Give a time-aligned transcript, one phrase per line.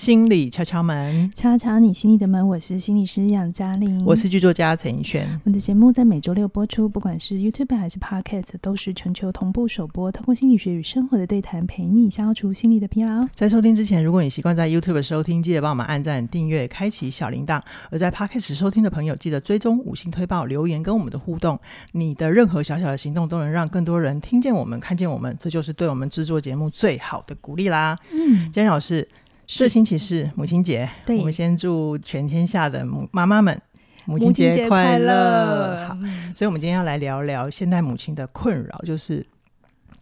[0.00, 2.48] 心理敲敲门，敲敲你心里的门。
[2.48, 5.20] 我是心理师杨嘉玲，我是剧作家陈奕迅。
[5.20, 10.10] 我们的节目在每周六播出，不管是 YouTube 还是 Podcast，都是全球同步首播。
[10.10, 13.28] 透过心理学与生活的对谈，陪你消除心理的疲劳。
[13.34, 21.60] 在收听之前，如果你习惯在 YouTube 收听，记得帮我们按赞、订阅、开启小铃铛；而在 Podcast 收听的朋友，记得追踪五星推报、留言跟我们的互动。
[21.92, 27.98] 你的任何小小的行动，都能让更多人听见我们、看见我们，这就是对我们制作节目最好的鼓励啦。
[28.14, 29.06] 嗯，嘉玲老师。
[29.52, 33.60] 这星期是母亲节，对，我们先祝全天下的母妈妈们
[34.06, 34.98] 母亲节快乐。
[34.98, 35.98] 快乐好，
[36.36, 39.26] 所以，我们今天要来聊聊现代母亲的困扰，就是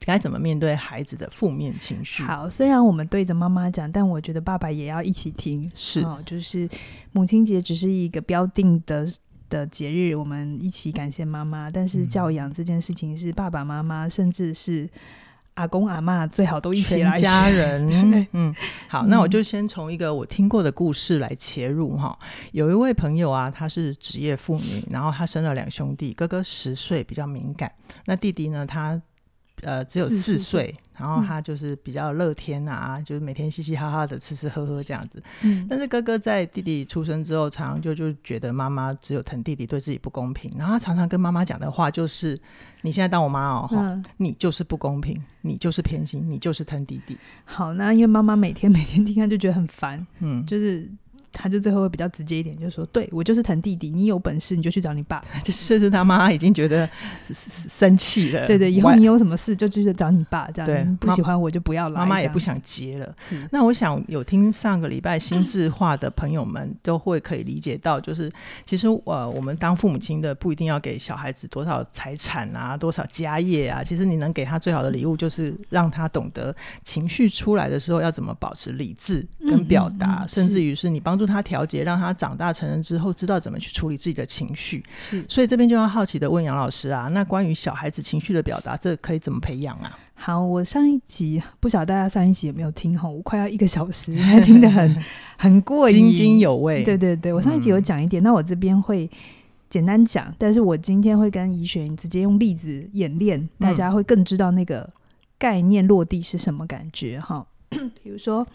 [0.01, 2.23] 该怎么面对孩子的负面情绪。
[2.23, 5.69] 好，虽然我们对着妈妈讲，但我觉得爸爸也要一起听。
[5.74, 6.69] 是，哦，就是
[7.12, 9.07] 母亲节只是一个标定的
[9.49, 11.71] 的节日，我们一起感谢妈妈。
[11.71, 14.88] 但是教养这件事情是爸爸妈妈，甚至是。
[15.59, 18.29] 阿公阿妈最好都一起来，全家人。
[18.33, 18.55] 嗯，
[18.87, 22.16] 好，那我就先从一个我听过的故事来切入哈。
[22.52, 27.71] 有一位朋友啊，她是职业妇女，然后她生了两兄弟，哥哥十岁，比较敏感，
[28.05, 29.01] 那弟弟呢，他
[29.62, 30.74] 呃只有四岁。
[30.98, 35.23] 然后他就是比较乐天啊，嗯、就是每天嘻嘻哈哈的吃吃喝喝这样子。
[35.42, 40.52] 嗯，但是哥哥在弟弟出生之后，常常就就觉得妈妈只有疼弟弟，对自己不公平。
[40.59, 42.36] 然后他常常跟妈妈讲的话就是
[42.82, 50.90] ：“你现在当我妈哦，嗯、你就是不公平，你就是偏心，你就是疼弟弟。”好，那因为妈妈每天每天听他就觉得很烦，嗯，就是。
[51.32, 56.88] 他就最后会比较直接一点，就说：“对，我就是疼弟弟，你有本事你就去找你爸。”甚至他妈已经觉得
[57.30, 58.46] 生气了。
[58.46, 62.01] 对对，以后你有什么事就去找你爸，这样对不喜欢我就不要来。
[62.01, 63.15] 妈妈也不想接了。
[63.18, 63.46] 是。
[63.52, 68.32] 那我想有听上个礼拜心智化的朋友们都会可以理解到，就是
[68.65, 73.82] 其实呃，我们当父母亲的不一定要给小孩子多少财产啊，多少家业啊。
[73.82, 81.18] 其实你能给他最好的礼物，就是让他懂得情绪出来的时候要怎么保持理智跟表达，嗯嗯嗯甚至于是你帮。
[81.19, 84.84] 帮助他调节，让他长大成人之后知道怎么去处理自己的情绪。
[84.97, 89.98] 是，所以这边就要好奇的问杨老师啊，那关于小孩子情绪的表达，这可以怎么培养啊？
[90.15, 93.09] 好，我上一集不晓得大家上一集有没有听哈？
[93.09, 95.04] 我快要一个小时，听得很
[95.38, 96.84] 很过瘾，津津有味。
[96.84, 99.10] 对对对，我上一集有讲一点，嗯、那我这边会
[99.69, 104.88] 简单讲，但是我今天会跟怡璇直接用例子演练，大家会更知道那个
[105.37, 107.44] 概念落地是什么感觉哈。
[108.03, 108.47] 比如说。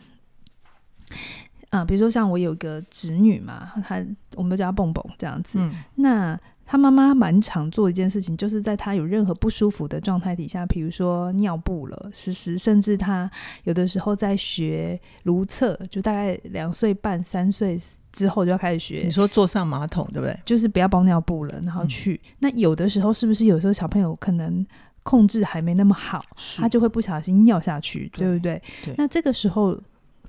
[1.74, 4.00] 啊，比如说像我有个侄女嘛，她
[4.36, 5.58] 我们都叫她蹦蹦这样子。
[5.60, 13.30] 嗯、那她妈妈蛮常做一件事情，就是在她有任何不舒服的状态底下，比如说尿布了，时时，甚至她
[13.64, 17.76] 有的时候在学如厕，就大概两岁半、三岁
[18.12, 19.02] 之后就要开始学。
[19.04, 20.40] 你说坐上马桶对不对？
[20.46, 22.22] 就是不要包尿布了，然后去。
[22.24, 24.64] 嗯、那有的时候是不是有时候小朋友可能
[25.02, 26.24] 控制还没那么好，
[26.58, 28.62] 他就会不小心尿下去，对，对不对？
[28.86, 28.94] 对。
[28.96, 29.76] 那这个时候。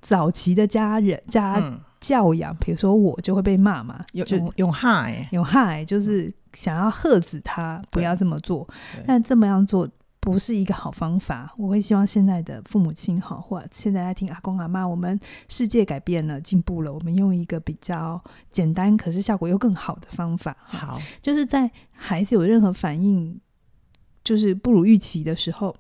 [0.05, 1.59] 早期的家人家
[1.99, 8.69] 教养，比如说我就会被骂嘛，有有有害，有害，就是想要喝止他不要这么做，
[9.07, 9.89] 但这么样做
[10.21, 11.55] 不是一个好方法。
[11.57, 20.55] 我会希望现在的父母亲好，或现在在听阿公阿妈，我们世界改变了，进步了，我们用一个比较简单，可是效果又更好的方法。
[20.67, 23.41] 好，就是在孩子有任何反应，
[24.23, 25.75] 就是不如预期的时候。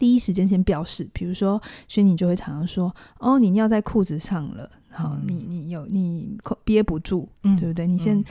[0.00, 8.24] 第一时间先表示，比如说，所以你就会常常说：“哦，你尿在裤子上了，好，嗯、你你有你憋不住，嗯、对不对？”你先、嗯、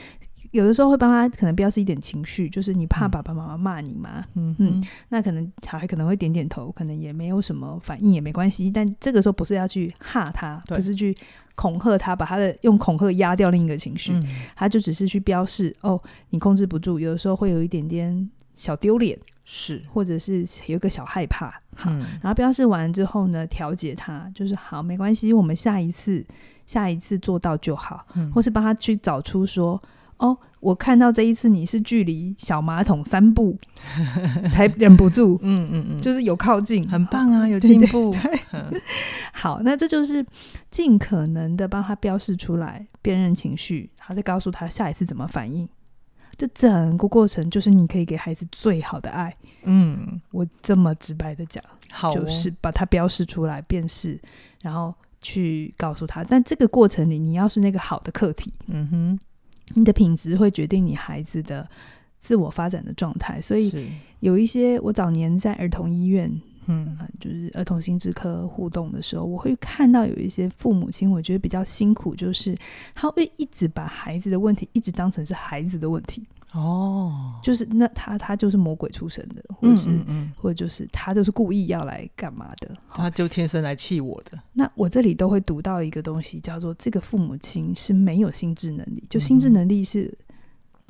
[0.50, 8.68] 有的时候会帮他可能标示一点情绪，就是你怕爸爸妈妈骂你嘛，嗯嗯，那可能小孩可能会点点头，可能也没有什么反应也没关系。
[8.68, 11.16] 但这个时候不是要去吓他，对不是去
[11.54, 14.22] 恐吓他，把他的用恐吓压掉另一个情绪，嗯、
[14.56, 19.16] 他就只是去标示：“哦，你控制不住。”有的时候会有一点点小丢脸。
[19.52, 26.24] 是，或者是有一个小害怕，好，嗯、然后标示完之后呢，调节他，就是好，没关系，我们下一次，
[26.66, 29.82] 下一次做到就好，嗯、或是帮他去找出说，
[30.18, 33.58] 哦，我看到这一次你是距离小马桶三步
[34.52, 38.20] 才忍不住，嗯嗯嗯，就是有靠近，很棒啊，有进步，对
[38.52, 38.70] 对。
[38.70, 38.82] 对
[39.32, 40.24] 好，那这就是
[40.70, 45.68] 尽可能的帮他标示出来，辨认情绪，然后再告诉他下一次怎么反应。
[46.40, 49.36] 这整个过程就是你可以给孩子最好的爱。
[49.64, 54.18] 嗯，我这么直白的讲，好哦、就是把它标示出来，辨识，
[54.62, 56.24] 然后去告诉他。
[56.24, 59.20] 但这个过程里，你要是那个好的课题，嗯哼，
[59.74, 61.68] 你的品质会决定你孩子的
[62.18, 63.38] 自我发展的状态。
[63.38, 66.40] 所以有一些，我早年在儿童医院。
[66.66, 72.56] 嗯，就是儿童心智科互动的时候，我会看到有一些父母亲，我觉得比较辛苦，就是
[72.94, 84.38] 他会一直把孩子的问题一直当成是孩子的问题哦，就是那他他就是魔鬼出身的，或者是嗯嗯嗯或者就是他就是故意要来干嘛的，他就天生来气我的。
[84.52, 90.12] 那我这里都会读到一个东西，叫做这个父母亲是没有心智能力，就心智能力是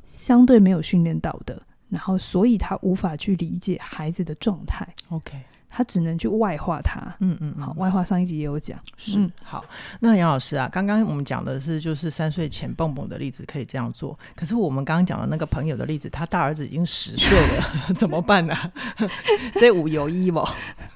[0.07, 4.87] 相对没有训练到的，然后所以他无法去理解孩子的状态。
[5.09, 5.39] OK。
[5.73, 9.63] 他只能去外化他，嗯嗯，好，外化上一集也有讲，是、嗯、好。
[10.01, 18.71] 那杨老师啊，刚刚我们讲的是就是三岁前蹦蹦的例子可以这样做，可是我们刚刚讲的那个朋友的例子，他大儿子已经十岁了， 怎么办呢、啊？
[19.61, 20.45] 这五有一不？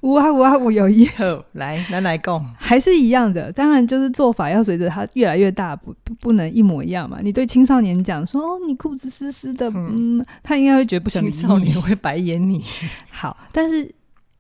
[0.02, 1.10] 五啊五啊五有一，
[1.54, 3.52] 来来来共，还是一样的。
[3.52, 7.20] 当然就是做法要随着他越来越大，不不不能一模一样嘛。
[7.24, 12.64] 你对青少年讲说哦，你裤子湿湿的，嗯，嗯他应该会觉得不想理你，青少年会白眼你。
[13.10, 13.94] 好，但是。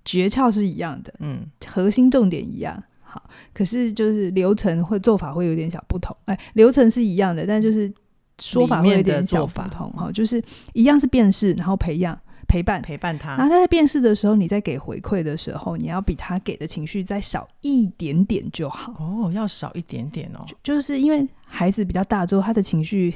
[0.05, 3.21] 诀窍是一样的，嗯，核心重点一样，好，
[3.53, 7.91] 可是就是流程或做法会有点小不同，哎，流程是一样的，但就是
[8.39, 10.41] 说法会有点小不同，哈，就是
[10.73, 12.17] 一样是辨识，然后培养、
[12.47, 23.11] 陪伴、陪伴他，然后他在辨识的时候，你在给回馈的时候，你要比他给的情绪再少一点点就好，哦，要少一点点哦，就，就是因为孩子比较大之后，他的情绪，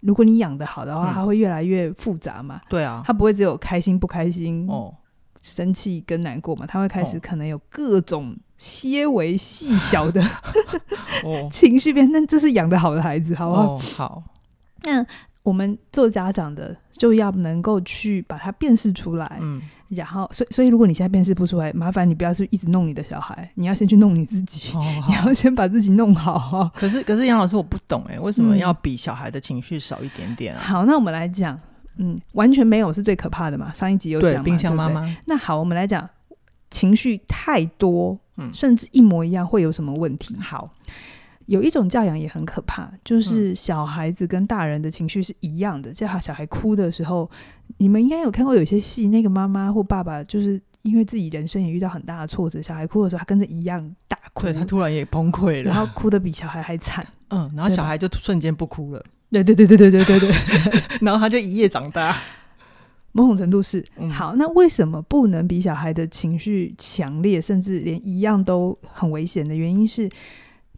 [0.00, 4.92] 如果你养得好的话，他会越来越复杂嘛，对啊，他不会只有开心不开心哦。
[5.42, 10.22] 生气跟难过嘛，他会开始可能有各种些微细小的、
[11.24, 13.74] 哦、情绪变，那这是养得好的孩子，好不好？
[13.74, 14.22] 哦、好。
[14.84, 15.04] 那
[15.42, 26.70] 我们做家长的就要能够去把它辨识出来，嗯，然后，所以，所以如果你现在辨识不出来，麻烦你不要去一直弄你的小孩，你要先去弄你自己，哦、 你要先把自己弄好。
[26.76, 30.62] 可是，可是杨老师，我不懂哎，为什么要比小孩的情绪少一点点啊？
[30.62, 31.58] 嗯、好，那我们来讲。
[31.96, 33.70] 嗯，完全没有是最可怕的嘛。
[33.72, 35.02] 上一集有讲嘛，冰箱妈妈。
[35.02, 36.08] 对对，那好，我们来讲
[36.70, 40.34] 情绪太多，嗯，甚至一模一样会有什么问题？
[40.40, 40.72] 好，
[41.46, 45.90] 有一种教养也很可怕，就是小孩子跟大人的情绪是一样的。
[45.90, 47.30] 嗯、叫他小孩哭的时候，
[47.76, 57.06] 你们应该有看过有些戏，那个妈妈或爸爸就是因为自己人生也遇到很大的挫折，小孩哭的时候，他跟着一样大哭，对，他突然也崩溃了，然后哭的比小孩还惨。
[57.28, 59.04] 嗯，然后小孩就瞬间不哭了。
[59.32, 60.30] 对对对对对对对对，
[61.00, 62.14] 然后他就一夜长大，
[63.12, 64.34] 某种程度是、嗯、好。
[64.36, 70.06] 那为什么不能比小孩的情绪强烈，甚至连一样都很危险的原因是，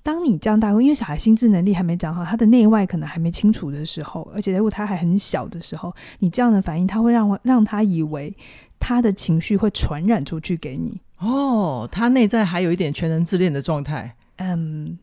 [0.05, 8.33] 当你这样大，因为小孩心智能力还没长好，他的内外可能还没清楚的时候，而且如果他还很小的时候，你这样的反应，他会让我让他以为
[8.79, 11.01] 他的情绪会传染出去给你。
[11.19, 14.15] 哦，他内在还有一点全能自恋的状态。
[14.37, 14.97] 嗯。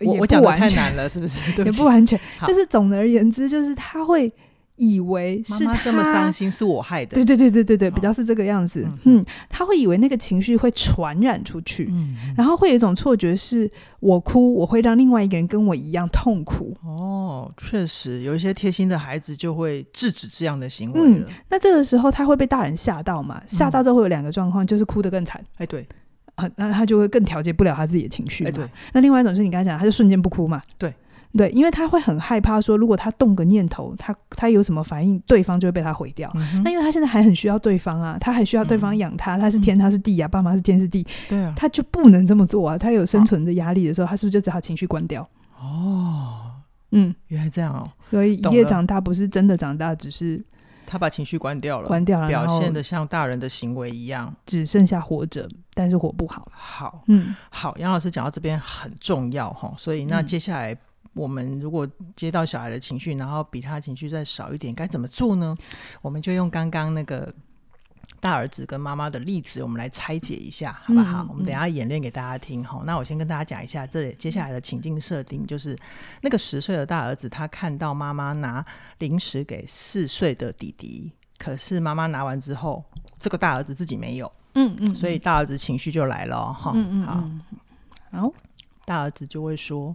[0.00, 1.40] 我我讲的太难了，是不是？
[1.64, 4.30] 也不完全，就是总而言之，就是他会
[4.76, 7.14] 以为是这么伤心是我害的。
[7.14, 8.86] 对对对对对对，比较是这个样子。
[9.04, 13.70] 嗯，他会以为那个情绪会传染出去，嗯，然后会有一种错觉，是
[14.00, 16.76] 我哭，我会让另外一个人跟我一样痛苦。
[16.84, 21.26] 哦，确实有一些贴心的孩子就会制止这样的行为了。
[21.48, 23.40] 那这个时候他会被大人吓到嘛？
[23.46, 25.42] 吓到之后会有两个状况，就是哭得更惨。
[25.56, 25.86] 哎，对。
[26.36, 28.64] 啊，那他就会更调节不了他自己的情绪对。
[28.92, 30.62] 那另外一种是你刚才讲，他就瞬间不哭嘛。
[30.78, 30.94] 对
[31.36, 36.30] 对，因为他会很害怕说，如果他动个念头，他他有什么反应，对方就会被他毁掉。
[36.34, 41.06] 嗯、那因为他现在还很需要对方啊，他还需要对方养他，嗯、他是天，他是地啊，爸妈是天是地。
[41.28, 41.52] 对啊。
[41.56, 45.28] 他就不能这么做啊，他有生存的压力的时候，他是不是就只好情绪关掉？
[45.58, 46.52] 哦，
[46.92, 47.90] 嗯，原来这样哦。
[47.98, 50.44] 所以一夜长大不是真的长大，只是。
[50.86, 56.48] 他把情绪关掉了，关掉了，表现的像大人的行为一样，只剩下活着，但是活不好。
[56.52, 60.76] 好，嗯，好，杨老师讲到这边很重要哈，所以那接下来
[61.12, 65.56] 我们如果接到小孩的情绪，然后比他情绪再少一点，该怎么做呢？
[66.00, 67.34] 我们就用刚刚那个。
[68.26, 71.22] 大儿子跟妈妈的例子，我们来拆解一下，好不好？
[71.22, 72.78] 嗯、我们等一下演练给大家听哈。
[72.80, 75.78] 嗯、那我先跟大家讲一下，这里接下来的情境设定就是，
[76.22, 78.66] 那个十岁的大儿子，他看到妈妈拿
[78.98, 82.84] 零食给四岁的弟弟，可是妈妈拿完之后，
[83.20, 86.72] 这个大儿子自己没有，嗯嗯，所以大儿子情绪就来了哈。
[86.74, 87.40] 嗯嗯，
[88.10, 88.32] 好，好，
[88.84, 89.94] 大儿子就会说：“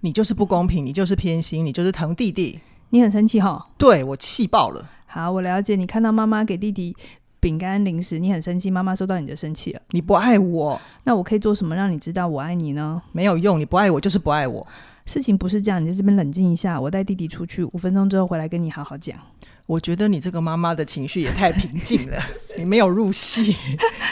[0.00, 4.88] 你就是不公平，你就是偏心，你就是疼弟弟，你很生气哈？”对，我气爆了。
[5.04, 5.76] 好，我了解。
[5.76, 6.96] 你看到妈妈给弟弟。
[7.42, 9.82] 饼干零食，你很生气，妈妈收到你就生气了。
[9.90, 13.02] 你不爱我，那我可以做什么让你知道我爱你呢？
[13.10, 14.64] 没有用，你不爱我就是不爱我。
[15.06, 19.18] 事情不是这样，你在这边冷静一下，我带弟弟出去，五分钟之后回来跟你好好讲。
[19.66, 22.16] 我觉得你这个妈妈的情绪也太平静了，
[22.56, 23.56] 你没有入戏。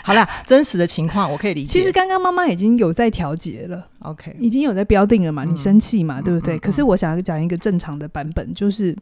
[0.02, 1.78] 好啦，真实的情况我可以理解。
[1.78, 6.56] 其实刚刚妈妈已经有在调节了，OK，已经有在标定了嘛，你生气嘛，嗯、对不对？
[6.56, 8.96] 嗯嗯嗯、可是我想要讲一个正常的版本，就是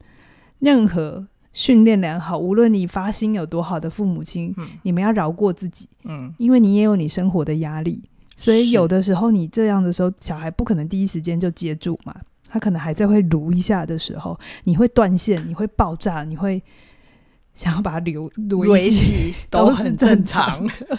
[0.58, 1.26] 任何。
[1.52, 8.02] 训练良好，无论你发心有多好的父母亲，嗯、你们要饶过自己，嗯，因为你也有你生活的压力，
[8.36, 12.14] 所以有的时候你这样的时候，小孩不可能第一时间就接住嘛。
[12.50, 16.62] 他可能还在会撸一下的时候，你会断线，你会爆炸，你会
[17.58, 20.98] 想要把它留维系， 都很正常的。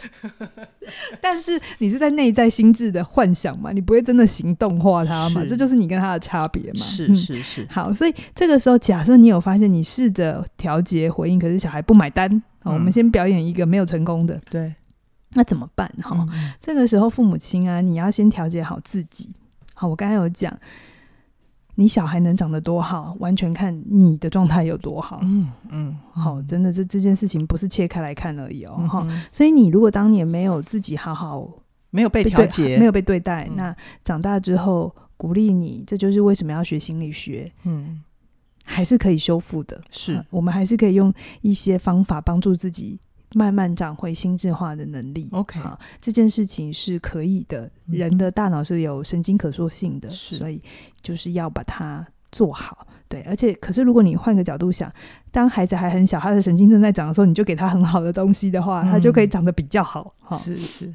[1.22, 5.42] 但是你是在内在心智的幻想嘛，你不会真的行动化它嘛？
[5.48, 6.82] 这就是你跟他的差别嘛。
[6.82, 7.66] 是是是。
[7.72, 12.30] 好，所以这个时候，假设你有发现你试着调节回应，可是小孩不买单。
[12.62, 14.38] 好，我们先表演一个没有成功的。
[14.50, 14.76] 对。
[15.32, 15.90] 那怎么办？
[16.04, 16.28] 哈，
[16.60, 19.30] 这个时候父母亲啊，你要先调节好自己。
[19.74, 20.54] 好，我刚才有讲。
[21.80, 25.22] 你小孩能长得多好，完全看你的状态有多好。
[25.24, 28.86] 嗯嗯，好，真的这这件事情不是切开来看而已哦。
[28.90, 31.50] 哈、嗯，所以你如果当年没有自己好好，
[31.90, 37.50] 没有被调节，没有被对待，嗯、那长大之后鼓励你，这就是为什么要学心理学。
[37.64, 38.04] 嗯，
[38.66, 39.80] 还是可以修复的。
[39.90, 43.00] 是、啊，我们还是可以用一些方法帮助自己。
[43.34, 47.70] 慢慢长回心智化的能力，OK，啊，这件事情是可以的。
[47.88, 50.62] 嗯、人的大脑是有神经可塑性的，所以
[51.02, 52.88] 就是要把它做好。
[53.08, 54.92] 对，而且可是如果你换个角度想，
[55.32, 60.14] 当孩子还很小，他的神经正在长的时候，你就给他很好的东西的话，嗯、他就可以长得比较好。
[60.20, 60.94] 哈，是是。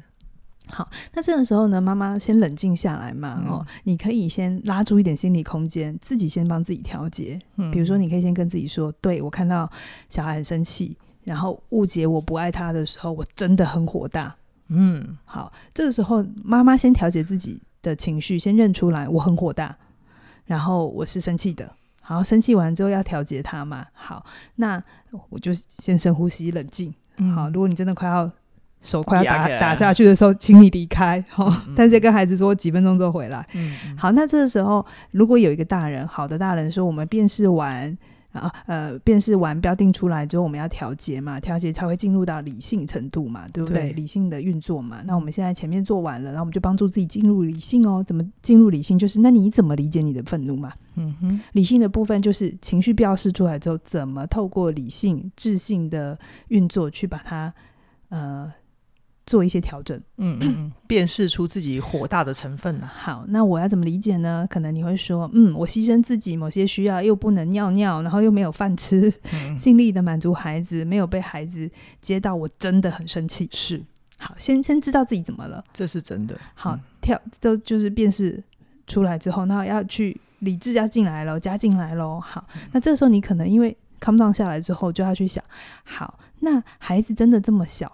[0.67, 7.39] 好，那这个时候呢，妈妈先冷静下来嘛，嗯、哦，你可以先拉出一点心理空间，自己先帮自己调节。
[7.57, 9.69] 嗯，比如说，你可以先跟自己说：“对，我看到
[10.09, 14.33] 小孩很生气。”然后误解我不爱他的时候，我真的很火大。
[14.67, 19.75] 嗯，好，这个时候妈妈先调节自己的情绪，先认出来我很火大，
[20.45, 21.69] 然后我是生气的。
[22.01, 23.85] 好，生气完之后要调节他嘛。
[23.93, 24.23] 好，
[24.55, 24.81] 那
[25.29, 26.93] 我就先深呼吸，冷静。
[27.17, 28.31] 嗯、好，如果你真的快要
[28.81, 31.23] 手快要打打下去的时候，请你离开。
[31.29, 33.47] 好，嗯、但是跟孩子说几分钟之后回来。
[33.53, 37.97] 嗯，好，那这个时候如果有一个大人，好的大人说，我们辨识完。
[38.39, 43.83] 啊，呃，辨识完标定出来之后，我们要调节嘛，调节才会进入到理性程度嘛，对不对？
[43.83, 45.01] 对，理性的运作嘛。
[45.05, 48.03] 那我们现在前面做完了，然后我们就帮助自己进入理性哦。
[48.05, 48.99] 怎么进入理性？
[48.99, 50.73] 就是那你怎么理解你的愤怒嘛？
[50.95, 56.17] 嗯哼，理性的部分就是情绪标示出来之后，怎么透过理性、智性的
[56.49, 57.53] 运作去把它，
[58.09, 58.51] 呃。
[59.25, 62.79] 做一些调整，嗯嗯， 辨识出自己火大的成分。
[62.81, 64.45] 好，那我要怎么理解呢？
[64.49, 71.69] 可能你会说，嗯，我牺牲自己某些需要，又不能尿尿，然后又没有饭吃，嗯、尽力的满足孩子，没有被孩子
[72.01, 73.49] 接到，我真的很生气。
[73.51, 73.81] 是，
[74.17, 76.37] 好，先先知道自己怎么了，这是真的。
[76.53, 78.43] 好，跳都就是辨识
[78.85, 82.19] 出来之后，那要去理智要进来了，加进来喽。
[82.19, 85.43] 好，那这个时候你可能因为 calm down 下来之后，就要去想，
[85.83, 87.91] 好，那孩子真的这么小？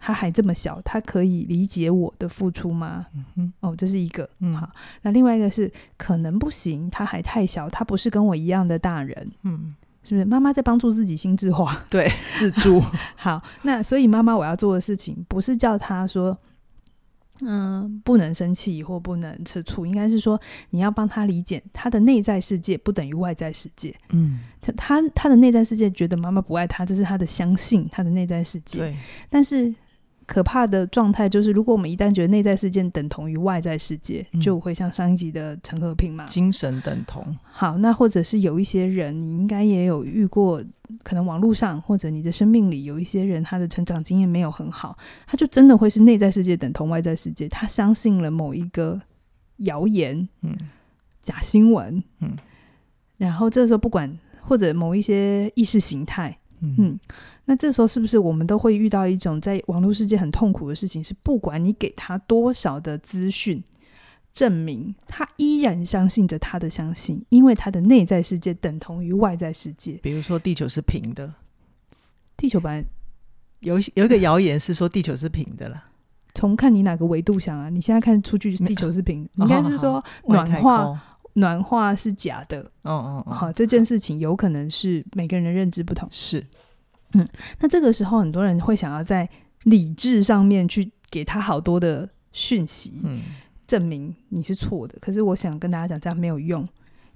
[0.00, 3.06] 他还这么小，他可以理解我的付出吗？
[3.14, 4.28] 嗯哼，哦，这是一个。
[4.38, 4.70] 嗯，好，
[5.02, 9.30] 那另外一个是可能不行，他还太小，他不是跟我一样的大人。
[9.42, 9.74] 嗯，
[10.04, 10.24] 是不是？
[10.24, 12.80] 妈妈在帮助自己心智化，对， 自助。
[13.16, 16.38] 好，那所以妈妈我要做的事情，不是叫他说，
[17.40, 20.40] 嗯，不能生气或不能吃醋，应该是说
[20.70, 23.92] 你要帮他理解他的内在世界不等于外在世界。
[24.10, 24.38] 嗯，
[24.76, 28.78] 他他的内在世界觉得妈妈不爱他，这是他的相信，他的内在世界。
[28.78, 28.96] 对，
[29.28, 29.74] 但是。
[30.28, 37.34] 可怕的状态就是，如果我们一旦觉得内在事件等同于外在世界，嗯、就会像上一集的陈和平嘛，精神等同。
[37.42, 40.62] 好，那或者是有一些人，你应该也有遇过，
[41.02, 49.00] 可能网络上或者你的生命里有一些人，他的成长经验没有很好，他就真的会是内在世界等同外在世界，他相信了某一个
[49.56, 50.54] 谣言，嗯，
[51.22, 52.36] 假新闻，嗯，
[53.16, 56.74] 然后这时候不管或者某一些意识形态，嗯。
[56.78, 57.00] 嗯
[57.46, 61.02] 那这时候是不是我们都会遇到一种在网络世界很痛苦的事情？
[61.02, 63.62] 是不管你给他多少的资讯
[64.32, 69.92] 证明，他依然相信着他的相信，因为他的内在世界等同于外在世界。
[70.02, 71.32] 比如说地球是平的，
[72.36, 72.84] 地球本来
[73.60, 75.84] 有有一个谣言是说地球是平的了。
[76.34, 77.70] 从看你哪个维度想啊？
[77.70, 82.60] 你现在看出去地球是平，应该是说暖化暖化是假的。
[82.82, 86.08] 哦哦哦，好，这件事情有可能是每个人的认知不同。
[86.10, 86.44] 是。
[87.14, 87.26] 嗯，
[87.60, 89.28] 那这个时候很多人会想要在
[89.64, 93.22] 理智上面去给他好多的讯息，嗯，
[93.66, 94.98] 证明你是错的。
[95.00, 96.66] 可是我想跟大家讲，这样没有用，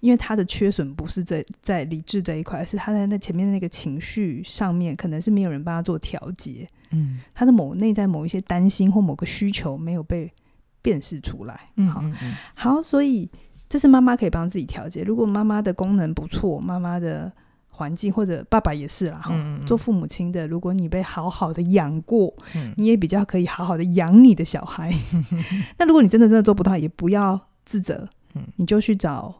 [0.00, 10.32] 因为他的缺损不是在在理智这一块，而是他在那前面的那个情绪上面，可能是没有人帮他做调节，嗯，他的某内在某一些担心或某个需求没有被
[10.80, 13.30] 辨识出来，嗯，好，嗯，好，所以
[13.72, 15.02] 这是妈妈可以帮自己调节。
[15.02, 17.32] 如果妈妈的功能不错，妈妈的。
[17.74, 24.92] 环境或者爸爸也是啦，哈、嗯，做父母亲的，如果你被好好的养过，嗯、你也比较可以好好的养你的小孩。
[25.14, 25.24] 嗯、
[25.78, 29.34] 那如果你真的真的做不到，也不要自责，嗯、你就去找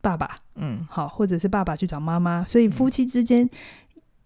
[0.00, 2.44] 爸爸，嗯，好，或者是爸爸去找妈妈。
[2.44, 3.46] 所以夫妻之间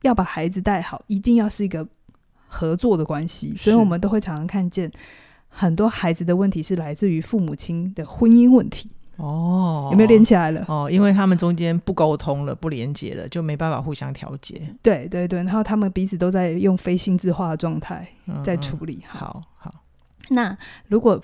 [0.03, 1.89] 要把孩子带好，一定要是一个
[2.47, 3.57] 合作的关系。
[3.57, 4.93] 所以我们都会常常看见
[5.49, 8.91] 很多孩子的问题是来自于父母亲的婚姻问题。
[9.17, 10.65] 哦，有没有连起来了？
[10.69, 14.61] 哦，因为他们中间不沟通了，不连接了，就没办法互相调节。
[14.83, 18.09] 对对对，然后他们彼此都在用非心智化的状态
[18.43, 19.01] 在处理。
[19.03, 19.73] 嗯、好好，
[20.31, 20.57] 那
[20.89, 21.21] 如果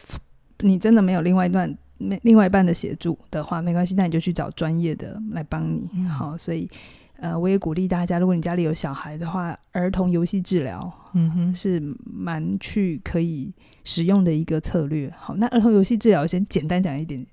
[0.61, 1.75] 你真的没有另外一段、
[2.23, 5.89] 另外一半的协助的话，没关系，那你就去找专业的来帮你。
[5.95, 6.69] 嗯、好，所以
[7.17, 13.53] 呃，我也鼓励大家，如果你家里有小孩的话，儿童游戏治疗，嗯哼，是蛮去可以
[13.83, 15.13] 使用的一个策略。
[15.19, 17.27] 好，那儿童游戏治疗先简单讲一点。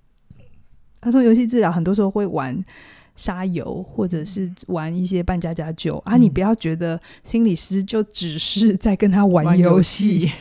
[1.06, 2.64] 儿童游戏治疗很多时候会玩
[3.16, 6.18] 沙游，或者是玩一些扮家家酒、嗯、啊。
[6.18, 10.32] 你不要觉得心理师就只是在跟他玩游戏，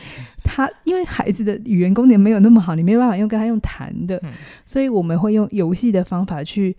[0.43, 4.31] 他因为孩子的语言功能没有那么好，你没有办法用跟他用谈的、嗯，
[4.65, 6.75] 所以我们会用游戏的方法去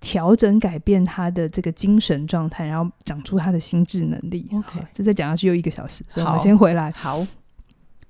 [0.00, 4.46] 调整、改变他的这个精神状态，然后长出他的心智能力。
[4.52, 6.90] OK，这再讲下去又一个小时，所以我们先回来。
[6.90, 7.26] 好，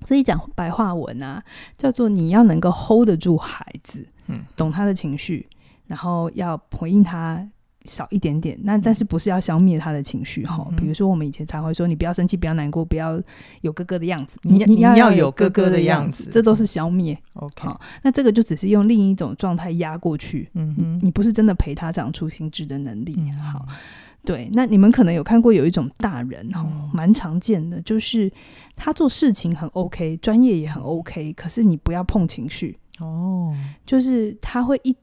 [0.04, 1.42] 这一讲白话文啊，
[1.76, 4.06] 叫做你要能够 hold 得住孩子。
[4.28, 5.48] 嗯，懂他的情绪，
[5.86, 7.44] 然后要回应他
[7.84, 8.56] 少一点点。
[8.62, 10.76] 那但是不是要消灭他的情绪哈、嗯？
[10.76, 13.20] 比如说我们以前常会说，你不要生气，不要难过，不要
[13.62, 14.38] 有哥哥的样子。
[14.42, 17.18] 你你要有哥哥的样子，这都是消灭。
[17.34, 20.48] OK，好，那这个就只是用另一种状态压过去。
[20.54, 23.16] 嗯哼，你不是真的陪他长出心智的能力。
[23.18, 23.66] 嗯、好，
[24.24, 24.48] 对。
[24.52, 28.30] 那你们可能有看过有一种大人哦，蛮、嗯、常见的，就是
[28.76, 32.78] 他做事情很 OK，专业也很 OK，可是你不要碰情绪。
[33.00, 34.94] 哦，就是他会一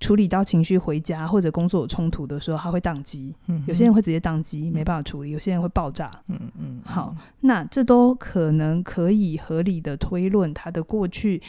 [0.00, 3.34] 处理到情绪回家或者工作有冲突的时候，他会宕机。
[3.46, 6.10] 嗯，有些人会直接宕机，没办法处理；有些人会爆炸。
[6.28, 6.80] 嗯嗯。
[6.84, 11.40] 好，那这都可能可以合理的推论，他的过去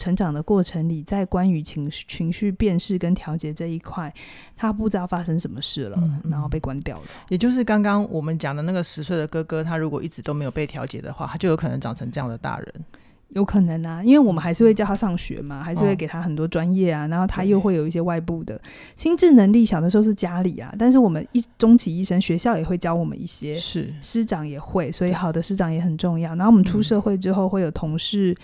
[0.00, 4.10] 成长的过程里，在关于情绪情绪辨识跟调节这一块，
[4.56, 7.02] 他不知道发生什么事了，嗯嗯，然后被关掉了。
[7.28, 12.66] 也就是刚刚我们讲的那个十岁的哥哥，他如果一直都没有被调节的话，他就有可能长成这样的大人。
[13.32, 18.60] 有可能啊，因为我们还是会叫他上学嘛，还是会给他很多专业啊，然后他又会有一些外部的
[18.96, 19.64] 心智能力。
[19.64, 26.34] 小的时候是家里啊，但是我们一终其一生，学校也会教我们一些，是师长也会，所以好的师长也很重要。
[26.34, 28.36] 然后我们出社会之后会有同事、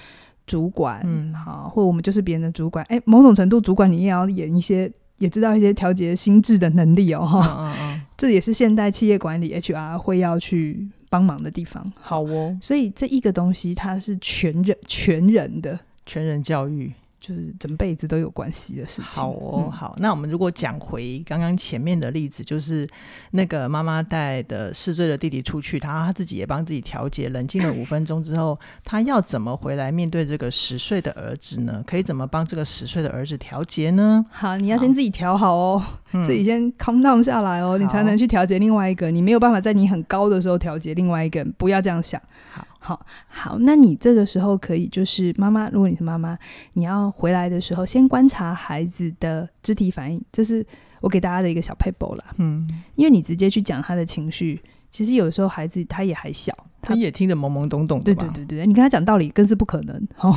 [0.47, 2.85] 主管，嗯，好，或我们就是别人的主管。
[2.89, 10.89] 哎，某种程度主管你也要演一些，也知道一些调节心智的能力哦，哈，嗯嗯，这也是现代企业管理 HR 会要去。
[11.09, 12.59] 帮忙的地方，好哦。
[12.61, 16.93] 所以这一个东西，它是全人、全人的全人教育。
[17.26, 19.21] 就是整辈子都有关系的事情。
[19.21, 19.95] 好哦，嗯、好。
[19.99, 22.86] 那我们如果讲回刚刚前面的例子，就是
[23.32, 31.82] 那个妈妈带的四岁的弟弟出去，他他自己也帮自己调节，冷静了五分钟之后，他要怎么回来面对这个十岁的儿子呢？
[31.84, 34.25] 可以怎么帮这个十岁的儿子调节呢？
[34.30, 35.82] 好，你要先自己调好哦，
[36.25, 39.10] 自己先 calm down 下来哦，你才能去调节另外一个。
[39.10, 42.21] 你没有办法在你很高的时候调节另外一个，不要这样想。
[42.52, 42.65] 好。
[42.86, 46.38] 好好，那你这个时候可以就是妈妈，如果你是妈妈，
[46.75, 50.64] 你要回来的时候，先观察孩子的肢体反应，这是
[51.00, 52.25] 我给大家的一个小撇步啦。
[52.38, 58.04] 嗯，因为你直接去讲他的情绪，其实有时候孩子他也还小，他也听得懵懵懂懂的。
[58.04, 60.32] 对对对对，你跟他讲道理更是不可能哦。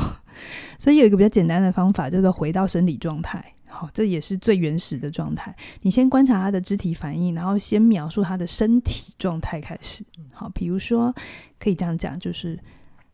[0.80, 3.46] 所以有一个比较简单的方法，叫做回到生理状态。
[3.70, 5.56] 好，这也是最原始的状态。
[5.82, 10.04] 你先观察他的肢体反应，然后先描述他的身体状态开始。
[10.34, 11.14] 好，比如说
[11.60, 12.60] 可以这样讲，就是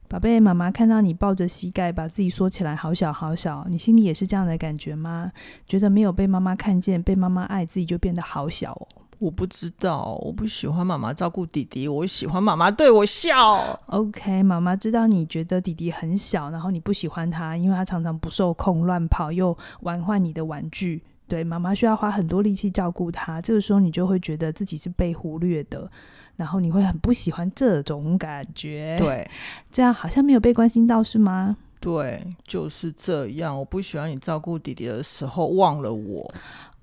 [0.08, 5.32] 宝贝，妈妈看到你抱着膝盖，把自己缩起来，好小好小，你心里也是这样的感觉吗？
[5.68, 8.88] 觉得没有被妈妈看见，被妈妈爱，自己就变得好小哦。
[9.20, 13.80] 我不知道，我不喜欢妈妈照顾弟弟，我喜欢妈妈对我笑。
[13.88, 21.02] OK，妈妈知道你觉得弟弟很小，然后你不喜欢他，因为他常常不受控，乱跑又玩坏你的玩具。
[21.28, 25.90] 对，妈妈需要花很多力气照顾他，这个时候你就会觉得自己是被忽略的，
[26.36, 28.96] 然后你会很不喜欢这种感觉。
[29.00, 29.28] 对，
[29.72, 31.58] 这样好像没有被关心到，是吗？
[31.80, 33.58] 对，就是这样。
[33.58, 36.32] 我不喜欢你照顾弟弟的时候忘了我。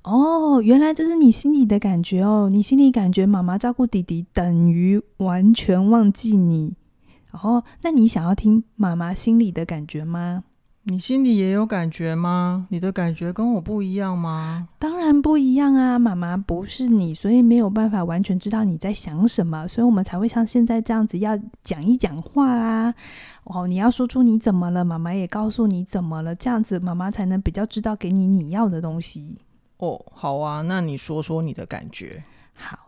[0.05, 2.49] 哦，原来这是你心里的感觉哦。
[2.51, 6.75] 你心里感觉妈妈照顾弟弟等于完全忘记你。
[7.31, 10.45] 哦，那你想要听妈妈心里的感觉吗？
[10.85, 12.67] 你心里也有感觉吗？
[12.71, 14.69] 你的感觉跟我不一样吗？
[14.81, 15.97] 当然不一样啊。
[15.97, 22.93] 妈妈不是你，所以没有办法完全知道你在想什么，所以我们才会像现在这样子要讲一讲话啊。
[23.45, 29.39] 哦，你要说出你怎么了，妈妈也告诉你怎么了，这样子妈妈才能比较知道给你你要的东西。
[29.83, 32.23] 哦，好啊，那你说说你的感觉。
[32.55, 32.79] 好，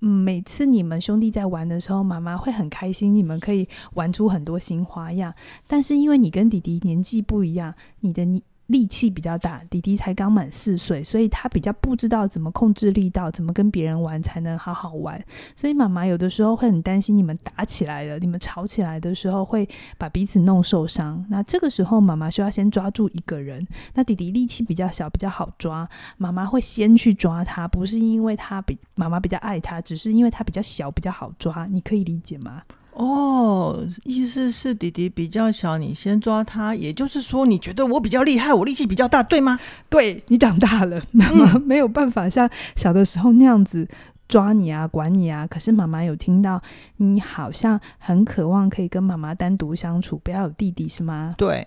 [0.00, 5.32] 每次你们兄弟在玩的时候，妈妈会很开心，你们可以玩出很多新花样。
[5.66, 8.26] 但是因为你跟弟弟年纪不一样，你的
[8.72, 15.22] 力气比较大，弟弟才刚满四岁，所以他比较不知道怎么控制力道，怎么跟别人玩才能好好玩。
[15.54, 21.24] 所以妈妈有的时候会很担心你们打起来了，你们吵起来的时候会把彼此弄受伤。
[21.28, 23.64] 那这个时候妈妈需要先抓住一个人。
[23.94, 31.66] 那弟弟力气比较小，比较好抓，妈妈会先去抓他，不是因为他比妈妈比较爱他，只是因为他比较小，比较好抓。
[31.66, 32.62] 你可以理解吗？
[32.94, 39.58] 哦，意思是弟弟比较小，你先抓他，也就是说，你觉得我比较厉害，我力气比较大，对吗？
[39.88, 43.88] 对，你长大了，妈妈没有办法像小的时候那样子
[44.28, 45.46] 抓你啊、管你啊。
[45.46, 46.60] 可是妈妈有听到，
[46.98, 51.34] 你好像很渴望可以跟妈妈单独相处，不要有弟弟，是吗？
[51.38, 51.66] 对。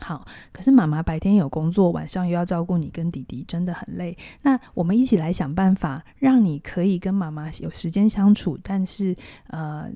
[0.00, 4.16] 好，可是妈妈白天有工作，晚上又要照顾你跟弟弟，真的很累。
[4.42, 9.14] 那我们一起来想办法，让你可以跟妈妈有时间相处，但是
[9.48, 9.90] 呃。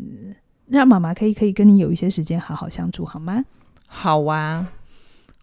[0.71, 3.45] 让妈妈可以可以跟你有一些时间好好相处，好吗？
[3.87, 4.67] 好啊。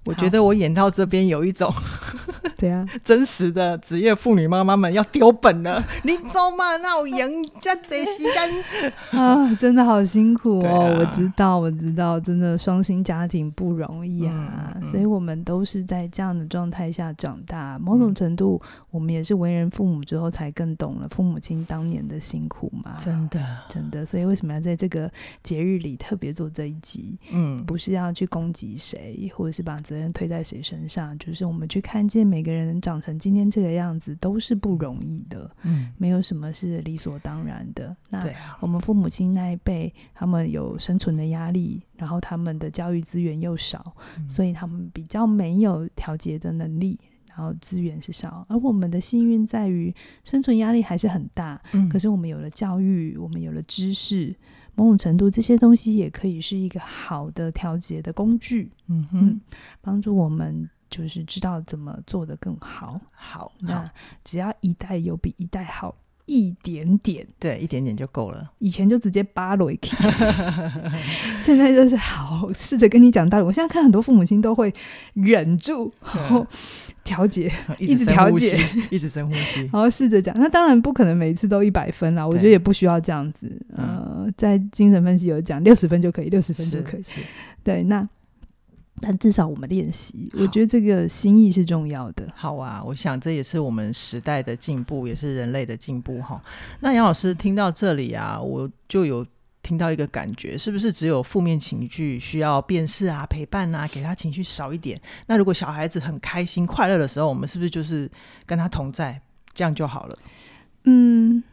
[0.08, 1.72] 我觉得我演到这边有一种，
[2.58, 5.84] 对啊， 真实的职业妇女妈妈们要丢本了。
[6.04, 8.64] 你走嘛，那我赢这这时间
[9.20, 10.96] 啊，真的好辛苦哦。
[10.96, 14.74] 啊、我知道，我知道，真的双薪家庭不容易啊。
[14.76, 22.96] 嗯嗯、所以我们都是在这样的状态下长大，某种程度，我们也是为人父母之后才更懂了父母亲当年的辛苦嘛。
[22.98, 24.06] 真的，真的。
[24.06, 25.12] 所以为什么要在这个
[25.44, 27.18] 节日里特别做这一集？
[27.32, 31.18] 嗯，不是要去攻击谁，或者是把责人推在谁身上？
[31.18, 35.50] 就是我们去看见每个人长成今天这个样子，都是不容易的。
[35.64, 37.96] 嗯，没有什么是理所当然的。
[38.10, 38.26] 那
[38.60, 48.46] 我们父母亲那一辈，他们有生存的压力，然后他们的教育资源又少，嗯、所以他们比较没有调节的能力，然后资源是少。
[48.50, 54.36] 而我们的幸运在于生存压力还是很大，嗯、可是我们有了教育，我们有了知识。
[54.78, 59.42] 某种程度，这些东西也可以是一个好的调节的工具，嗯哼嗯，
[59.82, 63.02] 帮助我们就是知道怎么做得更好。
[63.12, 63.92] 好，那
[64.24, 65.96] 只要一代有比一代好
[66.28, 68.52] 一点点，对，一点点就够了。
[68.60, 69.80] 以前就直接扒了一
[71.40, 73.46] 现在就是好试着跟你讲道理。
[73.46, 74.72] 我现在看很多父母亲都会
[75.14, 76.46] 忍住，然后
[77.04, 78.60] 调节， 一直调节，
[78.92, 80.36] 一直深呼吸， 然后试着讲。
[80.38, 83.50] 那当然不可能每次都一百分啦，我觉得也不需要这样子。
[83.74, 87.04] 呃，在精神分析有讲，六十分就可以，六十分就可以。
[87.64, 88.08] 对，那
[89.02, 92.28] 但至少我们练习，我觉得这个心意是重要的。
[92.36, 96.42] 好啊，我想这也是我们时代的进步，也是人类的进步哈。
[96.80, 99.26] 那杨老师听到这里啊，我就有。
[99.64, 104.98] 听到一个感觉，是不是只有负面情绪需要辨识啊、陪伴啊，给他情绪少一点？
[105.26, 108.10] 那如果小孩子很开心、快乐的时候，我们是不是就是
[108.46, 109.20] 跟他同在，
[109.54, 110.18] 这样就好了？
[110.86, 111.44] 嗯，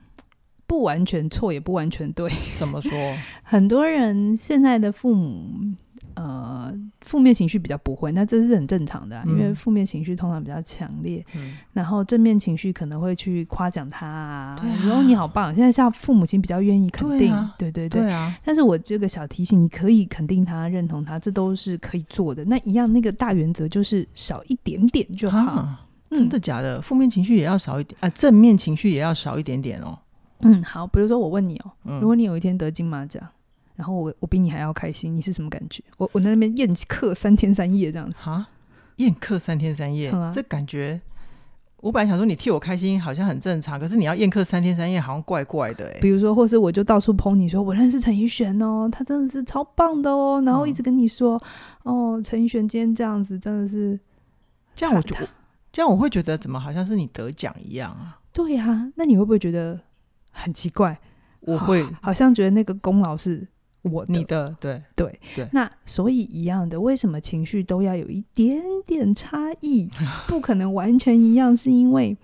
[0.64, 2.30] 不完全错，也不完全对。
[2.56, 2.92] 怎么说？
[3.42, 5.74] 很多人现在的父母。
[6.14, 11.24] 呃，负面情绪比较不会，那这是很正常的，啊，嗯、因为负面情绪通常比较强烈。
[11.34, 15.52] 嗯，然后正面情绪可能会去夸奖他啊，然后、啊、你好棒。
[15.54, 18.38] 现在像父母亲比较愿意肯定，对，啊、对对对，对啊。
[18.44, 22.44] 但是我这个小提醒，你可以肯定他、认同他，这都是可以做的。
[22.44, 25.68] 那一样，那个大原则就是少一点点就好。
[26.10, 26.80] 真的假的？
[26.80, 29.98] 负面情绪也要少一点啊，正面情绪也要少一点点哦。
[30.42, 33.20] 嗯，好，比如说我问你哦，嗯、如果你有一天得金马奖。
[33.76, 35.82] 然后我我比你还要开心，你是什么感觉？
[35.96, 38.46] 我我在那边宴客三天三夜这样子哈，
[38.96, 41.00] 宴客三天三夜，这感觉
[41.78, 45.98] 我本来想说你替我开心好像很正常，可是你要宴客三天三夜好像怪怪的哎。
[46.00, 51.42] 比如说，或是我就到处 po 你说我认识陈奕迅哦，他真的是超棒的哦，然后一直跟你说、
[51.84, 53.98] 嗯、哦，陈奕迅今天这样子真的是
[54.76, 55.16] 这样，我就
[55.72, 58.20] 这样我会觉得怎么好像是你得奖一样啊？
[58.32, 59.80] 对呀、啊，那你会不会觉得
[60.30, 60.98] 很奇怪？
[61.40, 63.46] 我会好，好像觉得那个功劳是。
[63.84, 69.88] 我的你的对对对，对那所以一样的，为什么情绪都要有一点点差异？
[70.26, 72.16] 不可能完全一样，是因为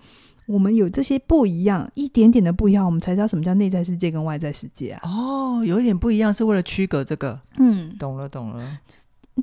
[0.47, 5.01] 我们有这些不一样，一点点的不一样，我们才知道什么叫内在世界跟外在世界啊。
[5.03, 7.39] 哦，有一点不一样，是为了区隔这个。
[7.57, 8.79] 嗯，懂了懂了。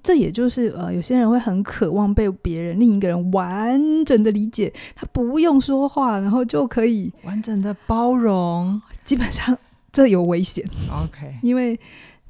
[0.03, 8.81] 这也就是呃，有些人会很渴望被别人另一个人完整的理解，他不用说话，然后就可以完整的包容。
[9.03, 9.57] 基本上
[9.93, 10.65] 这有危险。
[10.91, 11.79] OK，因为。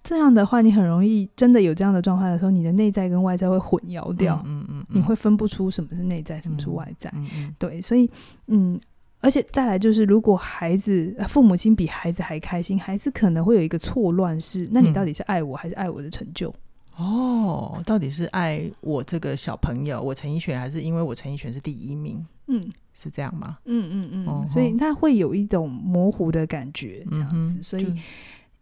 [0.04, 8.08] 这样的话，你很容易真的有这样的状态的时候，你的内在跟外在会混淆掉，嗯嗯，嗯嗯，你会分不出什么是内在，什么是外在，嗯嗯，对，所以
[8.46, 8.80] 嗯，
[9.20, 16.54] 而且再来就是，如果孩子父母亲比孩子还开心，孩子可能会有一个错乱是，那你到底是爱我还是爱我的成就？
[16.98, 22.26] 哦，到底是爱我这个小朋友，我陈奕迅，还是因为我陈奕迅是第一名？
[22.48, 23.58] 嗯，是这样吗？
[23.64, 27.86] 嗯嗯嗯，所以他会有一种模糊的感觉，这样子，嗯、所以。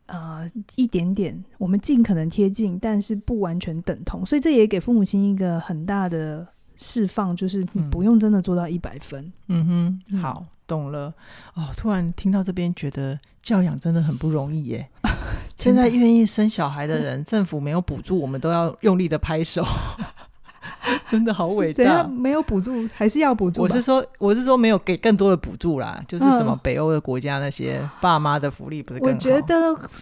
[0.07, 6.47] 呃，一点点，我们尽可能贴近，但是不完全等同，所以这也给父母亲一个很大的
[6.77, 9.33] 释放，就是你不用真的做到一百分。
[9.49, 11.13] 嗯哼，嗯好，懂了。
[11.55, 14.89] 哦，突然听到这边，觉得教养真的很不容易耶。
[15.57, 19.65] 现在愿意生小孩的人， 政府没有补助，我们都要用力的拍手。
[21.09, 22.03] 真的好伟大！
[22.03, 23.63] 没有补助还是要补助？
[23.63, 29.15] 我是说，我是说没有给更多的补助啦，就是什么北欧的国家那些 爸妈的福利不是更好？
[29.15, 29.55] 我觉得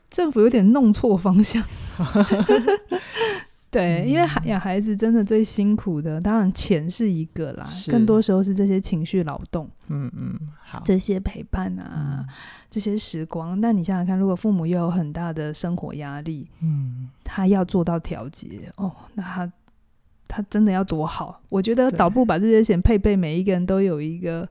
[0.08, 1.62] 政府有点弄错方向。
[3.74, 9.68] 对，嗯、因为养孩子真的最辛苦的，当然钱是一个啦，更多时候是这些情绪劳动。
[9.88, 12.26] 嗯嗯，好，这些陪伴啊，嗯、
[12.70, 13.60] 这些时光。
[13.60, 19.52] 那你想想看，如果父母又有很大的生活压力，嗯，他要做到调节哦，那他。
[20.26, 21.40] 他真的要多好？
[21.48, 24.48] 我觉得导不把这些钱配备每一个人都有一个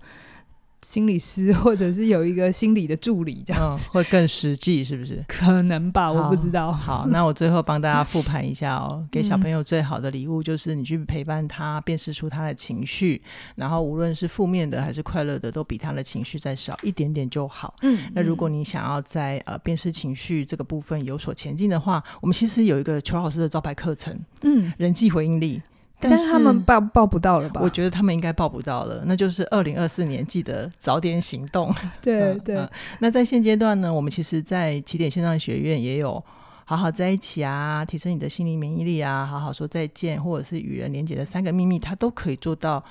[0.83, 5.23] 心理师，或者是有一个心理的助理，这样、嗯、会更实际，是不是？
[5.29, 6.71] 可能吧，我不知道。
[6.71, 9.05] 好， 那我最后帮大家复盘一下哦。
[9.09, 13.21] 给小朋友最好的礼物就是你去陪伴他，辨识出他的情绪，
[13.55, 17.73] 然后无论是负面的还是快乐的，都比他的情绪再少一点点就好。
[17.81, 25.61] 嗯，那如果你想要在呃辨识情绪这个部分有所前进的话，我们其实有一个邱老师的招牌课程，嗯，人际回应力。
[26.09, 27.61] 但是他们报报不到了吧？
[27.63, 29.03] 我觉得他们应该报不到了。
[29.05, 31.73] 那就是二零二四年，记得早点行动。
[32.01, 32.69] 对 对、嗯嗯。
[32.99, 36.23] 那在现阶段呢，我们其实，在起点线上学院也有
[36.65, 42.83] 好好在一起啊，提升你的心理免疫力啊，好好说再见，或者是与人连接的三个秘密，它都可以做到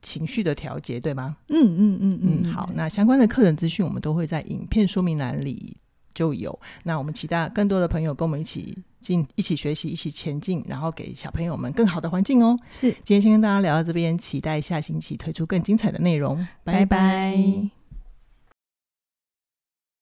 [0.00, 1.36] 情绪的调节，对吗？
[1.48, 2.52] 嗯嗯嗯嗯，嗯，嗯。
[2.52, 5.76] 好，那相关的课程资讯，我们都会在影片说明栏里
[6.14, 6.58] 就有。
[6.84, 8.82] 那我们期待更多的朋友跟我们一起。
[9.02, 12.56] 进一起学习，一起前进，然后给小朋友们更好的环境哦。
[12.68, 16.36] 是，今天先跟大家聊到这边，期待下星期推出更精彩的内容。
[16.62, 16.84] 拜拜。
[16.84, 17.81] 拜拜。